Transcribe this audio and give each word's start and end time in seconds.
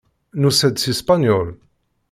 Nusa-d 0.39 0.77
seg 0.79 0.95
Spenyul. 0.99 1.49